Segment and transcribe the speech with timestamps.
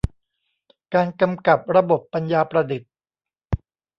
[0.93, 2.91] การกำกับระบบปัญญาประดิษฐ์